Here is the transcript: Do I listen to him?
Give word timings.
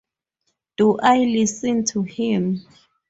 Do 0.77 0.97
I 0.97 1.19
listen 1.25 1.85
to 1.91 2.01
him? 2.01 2.65